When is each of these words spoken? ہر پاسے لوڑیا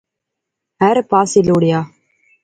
ہر 0.81 0.95
پاسے 1.09 1.39
لوڑیا 1.47 1.79